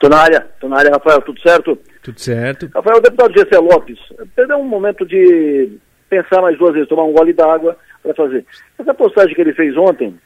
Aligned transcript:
Tô 0.00 0.08
na 0.08 0.16
área, 0.16 0.46
tô 0.58 0.66
na 0.66 0.78
área, 0.78 0.92
Rafael, 0.92 1.20
tudo 1.20 1.38
certo? 1.42 1.78
Tudo 2.02 2.18
certo. 2.18 2.70
Rafael, 2.74 2.96
o 2.96 3.02
deputado 3.02 3.38
Gessé 3.38 3.58
Lopes, 3.58 3.98
perdeu 4.34 4.56
um 4.56 4.64
momento 4.64 5.04
de 5.04 5.76
pensar 6.08 6.40
mais 6.40 6.56
duas 6.58 6.72
vezes, 6.72 6.88
tomar 6.88 7.04
um 7.04 7.12
gole 7.12 7.34
d'água 7.34 7.76
para 8.02 8.14
fazer. 8.14 8.46
Essa 8.78 8.94
postagem 8.94 9.34
que 9.34 9.40
ele 9.42 9.52
fez 9.52 9.76
ontem, 9.76 10.18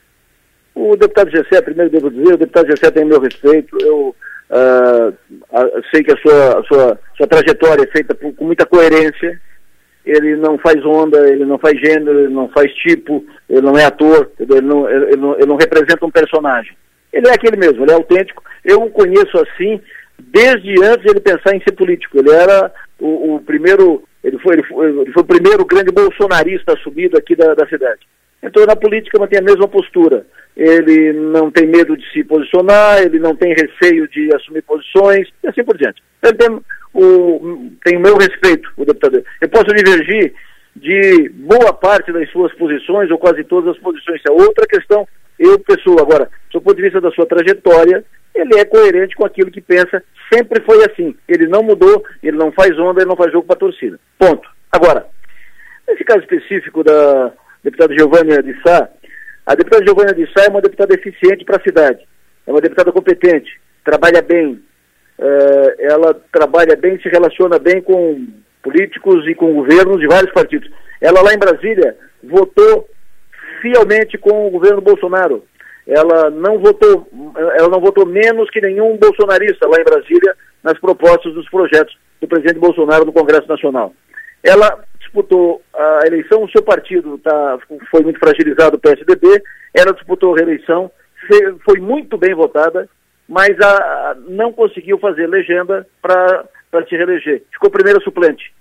o 0.77 0.95
deputado 0.97 1.29
Gessé, 1.29 1.61
primeiro 1.61 1.91
devo 1.91 2.09
dizer, 2.09 2.35
o 2.35 2.39
deputado 2.39 2.69
Gessé 2.69 2.89
tem 2.93 3.05
meu 3.05 3.21
respeito, 3.21 3.77
eu 3.81 4.15
uh, 4.51 5.83
sei 5.91 6.05
que 6.05 6.13
a 6.13 6.17
sua, 6.19 6.61
a 6.61 6.63
sua, 6.63 6.99
sua 7.17 7.27
trajetória 7.27 7.83
é 7.83 7.89
feita 7.89 8.15
por, 8.15 8.33
com 8.33 8.45
muita 8.45 8.65
coerência, 8.65 9.41
ele 10.07 10.37
não 10.37 10.57
faz 10.57 10.85
onda, 10.85 11.29
ele 11.29 11.45
não 11.45 11.59
faz 11.59 11.77
gênero, 11.81 12.21
ele 12.21 12.33
não 12.33 12.49
faz 12.51 12.73
tipo, 12.75 13.25
ele 13.51 13.63
não 13.63 13.77
é 13.77 13.87
ator, 13.87 14.31
ele 14.39 14.61
não, 14.61 14.89
ele 14.89 15.17
não, 15.17 15.35
ele 15.35 15.47
não 15.47 15.57
representa 15.57 16.07
um 16.07 16.11
personagem. 16.11 16.77
Ele 17.13 17.29
é 17.29 17.33
aquele 17.33 17.57
mesmo, 17.57 17.85
ele 17.85 17.93
é 17.93 17.95
autêntico. 17.95 18.43
Eu 18.65 18.83
o 18.83 18.91
conheço 18.91 19.37
assim 19.39 19.81
desde 20.19 20.83
antes 20.83 21.03
de 21.03 21.11
ele 21.11 21.21
pensar 21.21 21.55
em 21.55 21.61
ser 21.61 21.73
político. 21.73 22.19
Ele 22.19 22.31
era 22.31 22.73
o, 22.99 23.35
o 23.35 23.41
primeiro, 23.41 24.03
ele 24.23 24.39
foi, 24.39 24.55
ele 24.55 24.63
foi, 24.65 24.89
ele 24.89 25.13
foi, 25.13 25.23
o 25.23 25.27
primeiro 25.27 25.65
grande 25.65 25.93
bolsonarista 25.93 26.73
assumido 26.73 27.17
aqui 27.17 27.35
da, 27.35 27.55
da 27.55 27.67
cidade. 27.67 28.01
Então 28.43 28.65
na 28.67 28.77
política 28.77 29.19
mantém 29.19 29.39
a 29.39 29.43
mesma 29.43 29.67
postura. 29.69 30.27
Ele 30.57 31.13
não 31.13 31.51
tem 31.51 31.67
medo 31.67 31.97
de 31.97 32.09
se 32.13 32.23
posicionar, 32.23 33.03
ele 33.03 33.19
não 33.19 33.35
tem 33.35 33.55
receio 33.55 34.09
de 34.09 34.33
assumir 34.35 34.63
posições 34.63 35.29
e 35.43 35.49
assim 35.49 35.65
por 35.65 35.77
diante. 35.77 36.03
Ele 36.23 36.35
tem 36.35 36.61
o, 36.95 37.71
tem 37.85 37.97
o 37.97 38.01
meu 38.01 38.17
respeito, 38.17 38.71
o 38.77 38.85
deputado. 38.85 39.25
Eu 39.41 39.49
posso 39.49 39.67
divergir 39.75 40.33
de 40.77 41.29
boa 41.31 41.73
parte 41.73 42.13
das 42.13 42.31
suas 42.31 42.53
posições, 42.55 43.11
ou 43.11 43.19
quase 43.19 43.45
todas 43.45 43.77
as 43.77 43.83
posições. 43.83 44.21
É 44.27 44.33
outra 44.33 44.67
questão, 44.67 45.07
eu, 45.39 45.59
pessoa. 45.59 46.03
Agora, 46.03 46.29
do 46.53 46.61
ponto 46.61 46.77
de 46.77 46.83
vista 46.83 47.01
da 47.01 47.11
sua 47.11 47.27
trajetória, 47.27 48.05
ele 48.35 48.59
é 48.59 48.65
coerente 48.65 49.15
com 49.15 49.25
aquilo 49.25 49.51
que 49.51 49.61
pensa, 49.61 50.03
sempre 50.33 50.61
foi 50.63 50.85
assim. 50.85 51.15
Ele 51.29 51.47
não 51.47 51.63
mudou, 51.63 52.05
ele 52.23 52.37
não 52.37 52.51
faz 52.51 52.77
onda, 52.79 53.01
ele 53.01 53.09
não 53.09 53.17
faz 53.17 53.33
jogo 53.33 53.47
para 53.47 53.55
a 53.57 53.61
torcida. 53.61 53.99
Ponto. 54.19 54.49
Agora, 54.73 55.07
nesse 55.89 56.05
caso 56.05 56.21
específico 56.21 56.83
da 56.83 57.33
deputada 57.63 57.95
Giovânia 57.97 58.43
de 58.43 58.61
Sá, 58.63 58.89
a 59.47 59.55
deputada 59.55 59.85
Giovânia 59.87 60.15
de 60.15 60.27
Sá 60.33 60.45
é 60.47 60.51
uma 60.51 60.61
deputada 60.61 60.95
eficiente 60.95 61.45
para 61.45 61.57
a 61.59 61.63
cidade, 61.63 62.01
é 62.47 62.51
uma 62.51 62.61
deputada 62.61 62.91
competente, 62.91 63.61
trabalha 63.85 64.21
bem, 64.21 64.61
uh, 65.19 65.75
ela 65.79 66.15
trabalha 66.33 66.77
bem, 66.77 67.01
se 67.01 67.09
relaciona 67.09 67.59
bem 67.59 67.81
com 67.81 68.27
políticos 68.63 69.27
e 69.29 69.35
com 69.35 69.53
governos 69.53 70.01
de 70.01 70.07
vários 70.07 70.33
partidos. 70.33 70.69
Ela 71.01 71.23
lá 71.23 71.35
em 71.35 71.39
Brasília 71.39 71.97
votou 72.23 72.89
fielmente 73.61 74.19
com 74.19 74.47
o 74.47 74.51
governo 74.51 74.81
Bolsonaro. 74.81 75.45
Ela 75.87 76.31
não 76.31 76.59
votou, 76.59 77.07
ela 77.37 77.69
não 77.69 77.81
votou 77.81 78.07
menos 78.07 78.49
que 78.51 78.61
nenhum 78.61 78.97
bolsonarista 78.97 79.69
lá 79.69 79.81
em 79.81 79.85
Brasília 79.85 80.35
nas 80.63 80.79
propostas 80.79 81.35
dos 81.35 81.49
projetos 81.51 81.97
do 82.21 82.29
presidente 82.29 82.59
Bolsonaro 82.59 83.05
no 83.05 83.13
Congresso 83.13 83.47
Nacional. 83.49 83.93
Ela 84.43 84.83
disputou 84.99 85.63
a 85.75 86.01
eleição, 86.07 86.43
o 86.43 86.51
seu 86.51 86.63
partido 86.63 87.19
tá, 87.19 87.59
foi 87.91 88.03
muito 88.03 88.19
fragilizado, 88.19 88.77
o 88.77 88.81
PSDB, 88.81 89.43
ela 89.75 89.93
disputou 89.93 90.35
a 90.35 90.39
reeleição, 90.39 90.91
foi 91.65 91.79
muito 91.81 92.17
bem 92.17 92.35
votada, 92.35 92.89
mas 93.29 93.59
a, 93.61 93.71
a, 93.71 94.17
não 94.29 94.53
conseguiu 94.53 94.99
fazer 94.99 95.27
legenda 95.27 95.87
para 96.03 96.47
se 96.89 96.97
reeleger. 96.97 97.43
Ficou 97.53 97.71
primeira 97.71 98.01
suplente. 98.01 98.53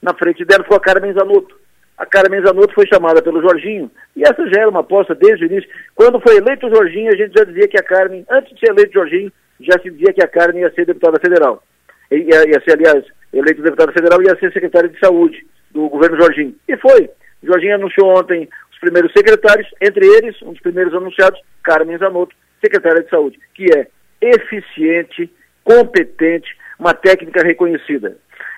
Na 0.00 0.14
frente 0.14 0.44
dela 0.44 0.64
ficou 0.64 0.76
a 0.76 0.80
Carmen 0.80 1.12
Zanotto. 1.12 1.61
A 2.02 2.06
Carmen 2.06 2.42
Zanotto 2.42 2.74
foi 2.74 2.84
chamada 2.88 3.22
pelo 3.22 3.40
Jorginho, 3.40 3.88
e 4.16 4.22
essa 4.22 4.44
já 4.48 4.62
era 4.62 4.68
uma 4.68 4.80
aposta 4.80 5.14
desde 5.14 5.44
o 5.44 5.46
início. 5.46 5.70
Quando 5.94 6.18
foi 6.18 6.36
eleito 6.36 6.66
o 6.66 6.74
Jorginho, 6.74 7.12
a 7.12 7.16
gente 7.16 7.32
já 7.32 7.44
dizia 7.44 7.68
que 7.68 7.78
a 7.78 7.82
Carmen, 7.84 8.26
antes 8.28 8.52
de 8.52 8.58
ser 8.58 8.72
eleito 8.72 8.90
o 8.90 8.94
Jorginho, 8.94 9.32
já 9.60 9.80
se 9.80 9.88
dizia 9.88 10.12
que 10.12 10.20
a 10.20 10.26
Carmen 10.26 10.62
ia 10.62 10.72
ser 10.72 10.84
deputada 10.84 11.20
federal. 11.20 11.62
Ia, 12.10 12.48
ia 12.48 12.60
ser, 12.64 12.72
aliás, 12.72 13.04
eleito 13.32 13.62
deputada 13.62 13.92
federal 13.92 14.20
e 14.20 14.24
ia 14.26 14.36
ser 14.36 14.52
secretária 14.52 14.88
de 14.88 14.98
saúde 14.98 15.46
do 15.70 15.88
governo 15.88 16.20
Jorginho. 16.20 16.56
E 16.66 16.76
foi. 16.76 17.08
O 17.40 17.46
Jorginho 17.46 17.76
anunciou 17.76 18.18
ontem 18.18 18.48
os 18.72 18.78
primeiros 18.80 19.12
secretários, 19.12 19.68
entre 19.80 20.04
eles, 20.04 20.42
um 20.42 20.50
dos 20.50 20.60
primeiros 20.60 20.92
anunciados, 20.92 21.40
Carmen 21.62 21.98
Zanotto, 21.98 22.34
secretária 22.60 23.04
de 23.04 23.10
saúde, 23.10 23.38
que 23.54 23.66
é 23.78 23.86
eficiente, 24.20 25.32
competente, 25.62 26.50
uma 26.80 26.94
técnica 26.94 27.44
reconhecida. 27.44 28.16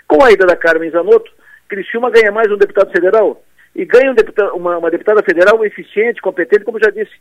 Com 0.09 0.25
a 0.25 0.33
ida 0.33 0.47
da 0.47 0.57
Carmen 0.57 0.91
Zanotto, 0.91 1.31
Criciúma 1.69 2.11
ganha 2.11 2.31
mais 2.31 2.51
um 2.51 2.57
deputado 2.57 2.91
federal 2.91 3.43
e 3.75 3.85
ganha 3.85 4.11
um 4.11 4.15
deputado, 4.15 4.55
uma, 4.55 4.79
uma, 4.79 4.91
deputada 4.91 5.23
federal 5.23 5.65
eficiente, 5.65 6.23
competente, 6.23 6.65
como 6.65 6.79
já 6.79 6.91
disse. 6.91 7.13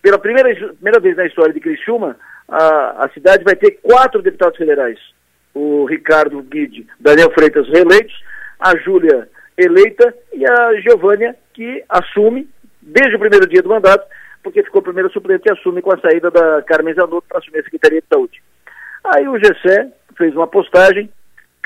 Pela 0.00 0.18
primeira, 0.18 0.54
primeira 0.54 1.00
vez 1.00 1.16
na 1.16 1.26
história 1.26 1.52
de 1.52 1.60
Criciúma, 1.60 2.16
a, 2.48 3.04
a 3.04 3.08
cidade 3.10 3.42
vai 3.42 3.56
ter 3.56 3.78
quatro 3.82 4.22
deputados 4.22 4.56
federais. 4.56 4.98
O 5.54 5.84
Ricardo 5.86 6.42
Guide, 6.42 6.86
Daniel 7.00 7.30
Freitas 7.32 7.66
reeleitos, 7.68 8.14
a 8.60 8.76
Júlia 8.76 9.28
eleita 9.56 10.14
e 10.32 10.46
a 10.46 10.80
Giovânia, 10.80 11.34
que 11.54 11.82
assume, 11.88 12.48
desde 12.80 13.16
o 13.16 13.18
primeiro 13.18 13.48
dia 13.48 13.62
do 13.62 13.70
mandato, 13.70 14.06
porque 14.42 14.62
ficou 14.62 14.82
primeiro 14.82 15.10
suplente 15.10 15.48
e 15.48 15.52
assume 15.52 15.82
com 15.82 15.92
a 15.92 15.98
saída 15.98 16.30
da 16.30 16.62
Carmen 16.62 16.94
Zanotto 16.94 17.26
para 17.28 17.38
assumir 17.38 17.60
a 17.60 17.64
Secretaria 17.64 18.00
de 18.00 18.06
Saúde. 18.06 18.40
Aí 19.02 19.26
o 19.26 19.38
Gessé 19.38 19.88
fez 20.16 20.34
uma 20.36 20.46
postagem 20.46 21.10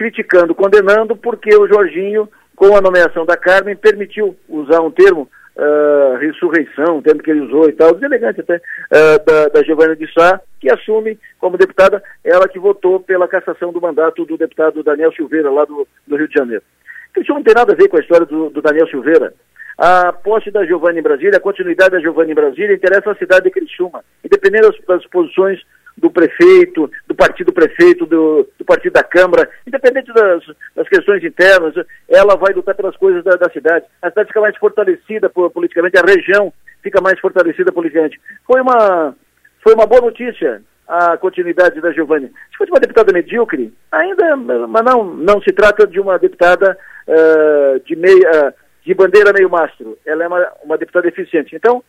criticando, 0.00 0.54
condenando, 0.54 1.14
porque 1.14 1.54
o 1.54 1.68
Jorginho, 1.68 2.26
com 2.56 2.74
a 2.74 2.80
nomeação 2.80 3.26
da 3.26 3.36
Carmen, 3.36 3.76
permitiu 3.76 4.34
usar 4.48 4.80
um 4.80 4.90
termo, 4.90 5.28
uh, 5.54 6.16
ressurreição, 6.16 6.96
um 6.96 7.02
termo 7.02 7.22
que 7.22 7.30
ele 7.30 7.42
usou 7.42 7.68
e 7.68 7.72
tal, 7.72 7.92
deselegante 7.92 8.40
até, 8.40 8.56
uh, 8.56 9.24
da, 9.26 9.48
da 9.48 9.62
Giovanna 9.62 9.94
de 9.94 10.10
Sá, 10.14 10.40
que 10.58 10.72
assume 10.72 11.18
como 11.38 11.58
deputada, 11.58 12.02
ela 12.24 12.48
que 12.48 12.58
votou 12.58 12.98
pela 12.98 13.28
cassação 13.28 13.74
do 13.74 13.80
mandato 13.80 14.24
do 14.24 14.38
deputado 14.38 14.82
Daniel 14.82 15.12
Silveira, 15.12 15.50
lá 15.50 15.66
do, 15.66 15.86
do 16.06 16.16
Rio 16.16 16.28
de 16.28 16.34
Janeiro. 16.34 16.62
Isso 17.18 17.34
não 17.34 17.42
tem 17.42 17.54
nada 17.54 17.74
a 17.74 17.76
ver 17.76 17.88
com 17.88 17.98
a 17.98 18.00
história 18.00 18.24
do, 18.24 18.48
do 18.48 18.62
Daniel 18.62 18.88
Silveira. 18.88 19.34
A 19.76 20.14
posse 20.14 20.50
da 20.50 20.64
Giovanni 20.64 21.00
em 21.00 21.02
Brasília, 21.02 21.36
a 21.36 21.40
continuidade 21.40 21.90
da 21.90 22.00
Giovanni 22.00 22.32
em 22.32 22.34
Brasília 22.34 22.74
interessa 22.74 23.10
a 23.10 23.16
cidade 23.16 23.44
de 23.44 23.50
Criciúma, 23.50 24.02
independente 24.24 24.62
das, 24.62 24.76
das 24.86 25.06
posições 25.08 25.60
do 25.96 26.10
prefeito, 26.10 26.90
do 27.06 27.14
partido 27.14 27.52
prefeito, 27.52 28.06
do, 28.06 28.48
do 28.58 28.64
partido 28.64 28.92
da 28.92 29.02
Câmara, 29.02 29.48
independente 29.66 30.12
das, 30.12 30.42
das, 30.74 30.88
questões 30.88 31.22
internas, 31.22 31.74
ela 32.08 32.36
vai 32.36 32.52
lutar 32.54 32.74
pelas 32.74 32.96
coisas 32.96 33.22
da, 33.22 33.32
da 33.36 33.50
cidade. 33.50 33.84
A 34.00 34.08
cidade 34.08 34.28
fica 34.28 34.40
mais 34.40 34.56
fortalecida 34.56 35.28
politicamente, 35.28 35.98
a 35.98 36.06
região 36.06 36.52
fica 36.82 37.00
mais 37.00 37.18
fortalecida 37.20 37.70
politicamente. 37.72 38.20
Foi 38.46 38.60
uma, 38.60 39.14
foi 39.62 39.74
uma 39.74 39.86
boa 39.86 40.00
notícia 40.00 40.62
a 40.88 41.16
continuidade 41.16 41.80
da 41.80 41.92
Giovanni. 41.92 42.26
Se 42.50 42.58
fosse 42.58 42.70
uma 42.72 42.80
deputada 42.80 43.12
medíocre, 43.12 43.72
ainda, 43.92 44.36
mas 44.36 44.84
não, 44.84 45.04
não 45.04 45.40
se 45.40 45.52
trata 45.52 45.86
de 45.86 46.00
uma 46.00 46.18
deputada 46.18 46.76
uh, 47.06 47.80
de 47.84 47.94
meia. 47.94 48.54
De 48.82 48.94
bandeira 48.94 49.30
meio 49.30 49.50
mastro. 49.50 49.98
Ela 50.06 50.24
é 50.24 50.26
uma, 50.26 50.52
uma 50.64 50.78
deputada 50.78 51.06
eficiente. 51.06 51.54
Então, 51.54 51.84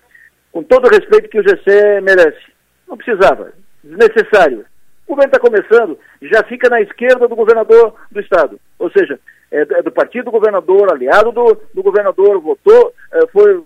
com 0.52 0.62
todo 0.62 0.86
o 0.86 0.90
respeito 0.90 1.30
que 1.30 1.40
o 1.40 1.44
GC 1.44 2.02
merece, 2.02 2.52
não 2.86 2.98
precisava, 2.98 3.54
desnecessário. 3.84 4.66
O 5.06 5.16
governo 5.16 5.34
está 5.34 5.40
começando, 5.40 6.00
já 6.22 6.44
fica 6.44 6.70
na 6.70 6.82
esquerda 6.82 7.28
do 7.28 7.36
governador 7.36 7.96
do 8.12 8.20
estado. 8.20 8.60
Ou 8.80 8.90
seja, 8.92 9.20
é, 9.52 9.62
é 9.62 9.82
do 9.82 9.92
partido 9.92 10.26
do 10.26 10.32
governador, 10.32 10.92
aliado 10.92 11.32
do, 11.32 11.58
do 11.74 11.84
governador, 11.84 12.40
votou, 12.40 12.94
é, 13.12 13.28
foi, 13.28 13.64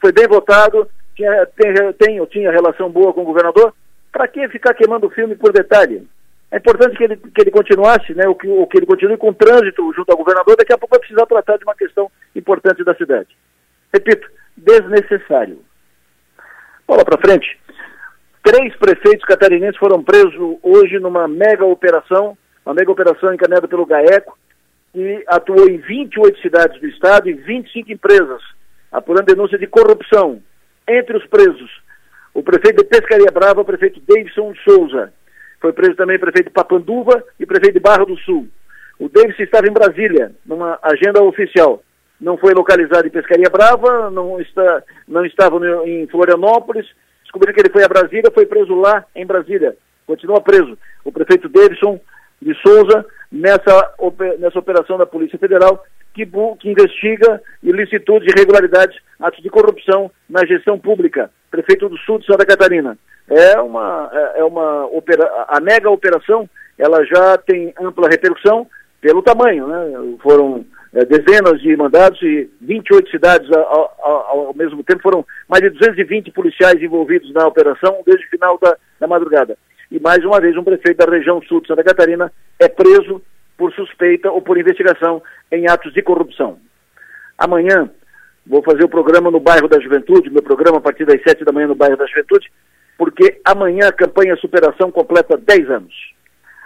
foi 0.00 0.12
bem 0.12 0.26
votado, 0.28 0.88
tinha, 1.14 1.46
tem, 1.46 1.92
tem 1.94 2.20
ou 2.20 2.26
tinha 2.26 2.50
relação 2.50 2.90
boa 2.90 3.12
com 3.12 3.22
o 3.22 3.26
governador. 3.26 3.72
Para 4.12 4.28
que 4.28 4.48
ficar 4.48 4.74
queimando 4.74 5.06
o 5.06 5.10
filme 5.10 5.34
por 5.34 5.52
detalhe? 5.52 6.06
É 6.50 6.58
importante 6.58 6.96
que 6.96 7.04
ele, 7.04 7.16
que 7.16 7.40
ele 7.40 7.50
continuasse, 7.50 8.14
né, 8.14 8.28
o 8.28 8.34
que, 8.34 8.48
o 8.48 8.66
que 8.66 8.78
ele 8.78 8.86
continue 8.86 9.16
com 9.16 9.30
o 9.30 9.34
trânsito 9.34 9.92
junto 9.94 10.10
ao 10.10 10.16
governador, 10.16 10.56
daqui 10.56 10.72
a 10.72 10.78
pouco 10.78 10.94
vai 10.94 11.00
precisar 11.00 11.26
tratar 11.26 11.56
de 11.56 11.64
uma 11.64 11.74
questão 11.74 12.10
importante 12.34 12.84
da 12.84 12.94
cidade. 12.94 13.28
Repito, 13.92 14.30
desnecessário. 14.56 15.58
Bola 16.86 17.04
para 17.04 17.20
frente. 17.20 17.58
Três 18.46 18.76
prefeitos 18.76 19.24
catarinenses 19.24 19.76
foram 19.76 20.04
presos 20.04 20.32
hoje 20.62 21.00
numa 21.00 21.26
mega 21.26 21.64
operação, 21.64 22.38
uma 22.64 22.76
mega 22.76 22.92
operação 22.92 23.34
encaminhada 23.34 23.66
pelo 23.66 23.84
GAECO, 23.84 24.38
que 24.92 25.24
atuou 25.26 25.68
em 25.68 25.78
28 25.78 26.40
cidades 26.40 26.80
do 26.80 26.86
estado 26.86 27.28
e 27.28 27.32
25 27.32 27.90
empresas, 27.90 28.40
apurando 28.92 29.26
denúncia 29.26 29.58
de 29.58 29.66
corrupção. 29.66 30.40
Entre 30.88 31.16
os 31.16 31.26
presos, 31.26 31.68
o 32.32 32.40
prefeito 32.40 32.84
de 32.84 32.88
Pescaria 32.88 33.32
Brava, 33.32 33.62
o 33.62 33.64
prefeito 33.64 34.00
Davidson 34.06 34.54
Souza. 34.62 35.12
Foi 35.60 35.72
preso 35.72 35.96
também 35.96 36.16
o 36.16 36.20
prefeito 36.20 36.46
de 36.46 36.54
Papanduva 36.54 37.24
e 37.40 37.42
o 37.42 37.48
prefeito 37.48 37.74
de 37.74 37.80
Barra 37.80 38.04
do 38.04 38.16
Sul. 38.18 38.46
O 38.96 39.08
Davidson 39.08 39.42
estava 39.42 39.66
em 39.66 39.72
Brasília, 39.72 40.30
numa 40.46 40.78
agenda 40.84 41.20
oficial 41.20 41.82
não 42.20 42.36
foi 42.38 42.54
localizado 42.54 43.06
em 43.06 43.10
Pescaria 43.10 43.50
Brava, 43.50 44.10
não, 44.10 44.40
está, 44.40 44.82
não 45.06 45.24
estava 45.24 45.58
em 45.86 46.06
Florianópolis, 46.06 46.86
descobriram 47.36 47.54
que 47.54 47.60
ele 47.60 47.72
foi 47.72 47.84
a 47.84 47.88
Brasília, 47.88 48.32
foi 48.32 48.46
preso 48.46 48.74
lá 48.74 49.04
em 49.14 49.26
Brasília, 49.26 49.76
continua 50.06 50.40
preso. 50.40 50.76
O 51.04 51.12
prefeito 51.12 51.48
Davidson 51.48 52.00
de 52.40 52.54
Souza 52.60 53.04
nessa, 53.30 53.94
nessa 54.38 54.58
operação 54.58 54.96
da 54.98 55.06
Polícia 55.06 55.38
Federal 55.38 55.84
que, 56.14 56.26
que 56.58 56.70
investiga 56.70 57.40
ilicitudes, 57.62 58.32
irregularidades, 58.34 58.98
atos 59.20 59.42
de 59.42 59.50
corrupção 59.50 60.10
na 60.28 60.44
gestão 60.46 60.78
pública. 60.78 61.30
Prefeito 61.50 61.88
do 61.88 61.98
Sul 61.98 62.18
de 62.18 62.26
Santa 62.26 62.46
Catarina. 62.46 62.98
É 63.28 63.60
uma, 63.60 64.10
é, 64.12 64.40
é 64.40 64.44
uma 64.44 64.86
opera, 64.86 65.28
a 65.48 65.60
mega 65.60 65.90
operação, 65.90 66.48
ela 66.78 67.04
já 67.04 67.36
tem 67.38 67.74
ampla 67.80 68.08
repercussão 68.08 68.66
pelo 69.00 69.22
tamanho, 69.22 69.66
né? 69.66 70.16
Foram 70.22 70.64
é, 70.92 71.04
dezenas 71.04 71.60
de 71.60 71.76
mandados 71.76 72.20
e 72.22 72.50
28 72.60 73.10
cidades 73.10 73.50
ao, 73.52 73.94
ao, 74.00 74.48
ao, 74.48 74.54
mesmo 74.54 74.82
tempo. 74.82 75.02
Foram 75.02 75.24
mais 75.48 75.62
de 75.62 75.70
220 75.70 76.30
policiais 76.30 76.82
envolvidos 76.82 77.32
na 77.32 77.46
operação 77.46 78.02
desde 78.06 78.24
o 78.26 78.30
final 78.30 78.58
da, 78.58 78.76
da 79.00 79.06
madrugada. 79.06 79.56
E 79.90 80.00
mais 80.00 80.24
uma 80.24 80.40
vez, 80.40 80.56
um 80.56 80.64
prefeito 80.64 80.98
da 81.04 81.10
região 81.10 81.40
sul 81.42 81.60
de 81.60 81.68
Santa 81.68 81.84
Catarina 81.84 82.32
é 82.58 82.68
preso 82.68 83.22
por 83.56 83.72
suspeita 83.72 84.30
ou 84.30 84.42
por 84.42 84.58
investigação 84.58 85.22
em 85.50 85.68
atos 85.68 85.92
de 85.92 86.02
corrupção. 86.02 86.58
Amanhã 87.38 87.90
vou 88.46 88.62
fazer 88.62 88.84
o 88.84 88.88
programa 88.88 89.30
no 89.30 89.40
bairro 89.40 89.68
da 89.68 89.80
Juventude, 89.80 90.30
meu 90.30 90.42
programa 90.42 90.78
a 90.78 90.80
partir 90.80 91.04
das 91.04 91.20
7 91.22 91.44
da 91.44 91.52
manhã 91.52 91.66
no 91.66 91.74
bairro 91.74 91.96
da 91.96 92.06
Juventude, 92.06 92.50
porque 92.96 93.40
amanhã 93.44 93.88
a 93.88 93.92
campanha 93.92 94.36
Superação 94.36 94.90
completa 94.90 95.36
10 95.36 95.70
anos. 95.70 95.94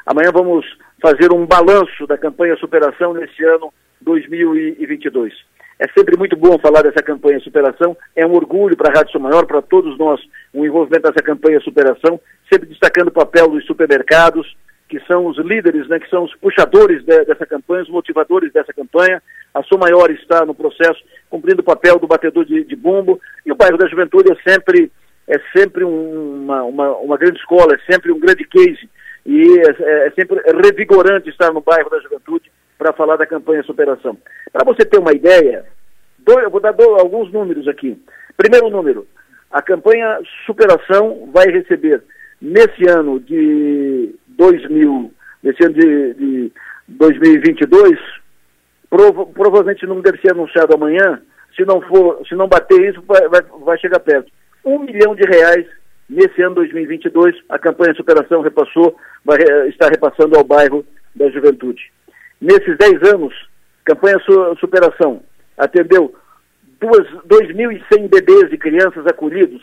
Amanhã 0.06 0.30
vamos 0.32 0.66
fazer 1.00 1.32
um 1.32 1.46
balanço 1.46 2.06
da 2.06 2.18
campanha 2.18 2.56
Superação 2.56 3.14
nesse 3.14 3.42
ano 3.44 3.72
2022. 4.00 5.32
É 5.78 5.88
sempre 5.96 6.16
muito 6.18 6.36
bom 6.36 6.58
falar 6.58 6.82
dessa 6.82 7.02
campanha 7.02 7.40
Superação, 7.40 7.96
é 8.14 8.26
um 8.26 8.34
orgulho 8.34 8.76
para 8.76 8.90
a 8.90 8.98
Rádio 8.98 9.12
São 9.12 9.20
Maior, 9.20 9.46
para 9.46 9.62
todos 9.62 9.96
nós, 9.98 10.20
o 10.52 10.66
envolvimento 10.66 11.08
dessa 11.08 11.24
campanha 11.24 11.58
Superação, 11.60 12.20
sempre 12.52 12.68
destacando 12.68 13.08
o 13.08 13.12
papel 13.12 13.48
dos 13.48 13.64
supermercados, 13.64 14.54
que 14.90 15.00
são 15.06 15.24
os 15.26 15.38
líderes, 15.38 15.88
né, 15.88 15.98
que 15.98 16.10
são 16.10 16.24
os 16.24 16.34
puxadores 16.34 17.02
de, 17.04 17.24
dessa 17.24 17.46
campanha, 17.46 17.84
os 17.84 17.88
motivadores 17.88 18.52
dessa 18.52 18.72
campanha. 18.74 19.22
A 19.54 19.62
São 19.62 19.78
Maior 19.78 20.10
está 20.10 20.44
no 20.44 20.54
processo 20.54 21.00
cumprindo 21.30 21.62
o 21.62 21.64
papel 21.64 21.98
do 21.98 22.08
batedor 22.08 22.44
de, 22.44 22.64
de 22.64 22.76
bumbo, 22.76 23.20
e 23.46 23.52
o 23.52 23.56
bairro 23.56 23.78
da 23.78 23.88
Juventude 23.88 24.32
é 24.32 24.50
sempre, 24.50 24.90
é 25.28 25.40
sempre 25.56 25.84
uma, 25.84 26.64
uma, 26.64 26.96
uma 26.98 27.16
grande 27.16 27.38
escola, 27.38 27.74
é 27.74 27.92
sempre 27.92 28.12
um 28.12 28.18
grande 28.18 28.44
case, 28.44 28.86
e 29.24 29.60
é, 29.60 30.08
é 30.08 30.10
sempre 30.10 30.42
revigorante 30.62 31.30
estar 31.30 31.52
no 31.52 31.60
bairro 31.60 31.88
da 31.88 32.00
Juventude, 32.00 32.49
para 32.80 32.94
falar 32.94 33.16
da 33.16 33.26
campanha 33.26 33.62
Superação. 33.62 34.16
Para 34.50 34.64
você 34.64 34.86
ter 34.86 34.98
uma 34.98 35.12
ideia, 35.12 35.66
dois, 36.18 36.42
eu 36.42 36.50
vou 36.50 36.62
dar 36.62 36.72
dois, 36.72 36.98
alguns 36.98 37.30
números 37.30 37.68
aqui. 37.68 38.02
Primeiro 38.38 38.70
número, 38.70 39.06
a 39.50 39.60
campanha 39.60 40.18
Superação 40.46 41.28
vai 41.30 41.44
receber 41.48 42.02
nesse 42.40 42.88
ano 42.88 43.20
de 43.20 44.14
2000, 44.28 45.12
nesse 45.42 45.62
ano 45.62 45.74
de, 45.74 46.14
de 46.14 46.52
2022, 46.88 47.98
prova, 48.88 49.26
provavelmente 49.26 49.86
não 49.86 50.00
deve 50.00 50.18
ser 50.22 50.32
anunciado 50.32 50.74
amanhã, 50.74 51.20
se 51.54 51.66
não 51.66 51.82
for, 51.82 52.26
se 52.26 52.34
não 52.34 52.48
bater 52.48 52.80
isso, 52.88 53.02
vai, 53.02 53.28
vai, 53.28 53.42
vai 53.62 53.78
chegar 53.78 54.00
perto. 54.00 54.32
Um 54.64 54.78
milhão 54.78 55.14
de 55.14 55.28
reais 55.28 55.66
nesse 56.08 56.40
ano 56.40 56.54
2022, 56.54 57.36
a 57.50 57.58
campanha 57.58 57.94
Superação 57.94 58.40
repassou, 58.40 58.96
vai 59.22 59.36
estar 59.68 59.90
repassando 59.90 60.38
ao 60.38 60.44
bairro 60.44 60.82
da 61.14 61.28
Juventude. 61.28 61.90
Nesses 62.40 62.76
10 62.78 63.14
anos, 63.14 63.34
campanha 63.84 64.18
Superação 64.58 65.22
atendeu 65.58 66.14
2.100 66.80 68.08
bebês 68.08 68.52
e 68.52 68.56
crianças 68.56 69.06
acolhidos, 69.06 69.62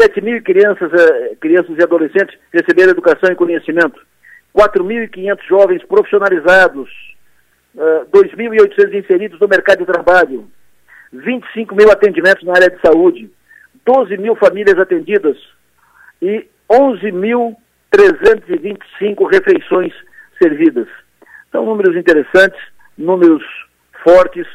7.000 0.00 0.42
crianças, 0.42 0.90
eh, 0.92 1.36
crianças 1.40 1.76
e 1.76 1.82
adolescentes 1.82 2.38
receberam 2.52 2.92
educação 2.92 3.30
e 3.30 3.34
conhecimento, 3.34 4.00
4.500 4.54 5.44
jovens 5.46 5.84
profissionalizados, 5.84 6.88
2.800 7.76 8.94
eh, 8.94 8.98
inseridos 8.98 9.40
no 9.40 9.48
mercado 9.48 9.80
de 9.80 9.86
trabalho, 9.86 10.48
25 11.12 11.74
mil 11.74 11.90
atendimentos 11.90 12.44
na 12.44 12.52
área 12.52 12.70
de 12.70 12.80
saúde, 12.80 13.28
12 13.84 14.16
mil 14.18 14.36
famílias 14.36 14.78
atendidas. 14.78 15.36
E 16.20 16.46
11.325 16.70 19.30
refeições 19.30 19.94
servidas. 20.40 20.88
São 21.50 21.64
números 21.64 21.96
interessantes, 21.96 22.60
números 22.96 23.42
fortes, 24.02 24.46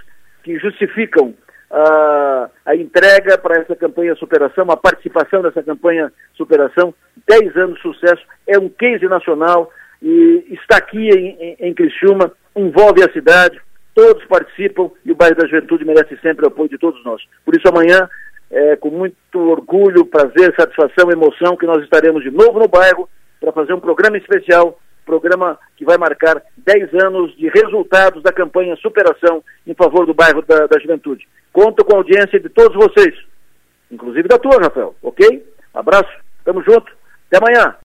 que 0.44 0.58
justificam 0.60 1.34
a, 1.72 2.50
a 2.66 2.76
entrega 2.76 3.38
para 3.38 3.60
essa 3.62 3.76
campanha 3.76 4.16
Superação, 4.16 4.70
a 4.70 4.78
participação 4.78 5.42
nessa 5.42 5.64
campanha 5.64 6.12
Superação. 6.36 6.94
10 7.28 7.56
anos 7.58 7.76
de 7.76 7.82
sucesso, 7.82 8.22
é 8.48 8.60
um 8.60 8.70
case 8.70 9.08
nacional 9.08 9.72
e 10.02 10.46
está 10.52 10.78
aqui 10.78 11.10
em, 11.10 11.38
em, 11.40 11.56
em 11.60 11.74
Criciúma, 11.74 12.32
envolve 12.56 13.04
a 13.04 13.12
cidade, 13.12 13.60
todos 13.96 14.24
participam 14.26 14.92
e 15.06 15.12
o 15.12 15.16
bairro 15.16 15.36
da 15.36 15.48
Juventude 15.48 15.86
merece 15.86 16.18
sempre 16.18 16.46
o 16.46 16.50
apoio 16.50 16.70
de 16.70 16.78
todos 16.78 17.04
nós. 17.04 17.24
Por 17.46 17.56
isso, 17.56 17.68
amanhã, 17.68 18.08
é, 18.52 18.76
com 18.76 18.90
muito 18.90 19.40
orgulho, 19.40 20.06
prazer, 20.06 20.54
satisfação, 20.56 21.12
emoção, 21.12 21.58
que 21.58 21.66
nós 21.66 21.82
estaremos 21.84 22.22
de 22.22 22.30
novo 22.30 22.60
no 22.60 22.68
bairro 22.68 23.10
para 23.40 23.52
fazer 23.52 23.74
um 23.74 23.80
programa 23.80 24.18
especial 24.18 24.80
programa 25.06 25.60
que 25.78 25.86
vai 25.86 25.98
marcar 25.98 26.42
10 26.58 26.94
anos 27.04 27.36
de 27.38 27.50
resultados 27.50 28.24
da 28.24 28.32
campanha 28.32 28.76
Superação 28.78 29.44
em 29.66 29.74
favor 29.74 30.06
do 30.06 30.14
bairro 30.14 30.42
da, 30.42 30.68
da 30.68 30.80
Juventude. 30.80 31.28
Conto 31.52 31.86
com 31.86 31.96
a 31.96 31.98
audiência 31.98 32.40
de 32.40 32.50
todos 32.50 32.76
vocês, 32.76 33.16
inclusive 33.92 34.28
da 34.28 34.40
tua, 34.40 34.60
Rafael, 34.62 34.96
ok? 35.02 35.54
abraço, 35.74 36.12
tamo 36.46 36.64
junto, 36.64 36.92
até 37.28 37.38
amanhã. 37.38 37.76